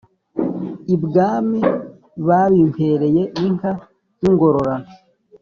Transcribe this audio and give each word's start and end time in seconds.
ibwami 0.95 1.59
babimpereye 2.27 3.23
inka 3.45 3.71
y'ingororano 4.21 4.89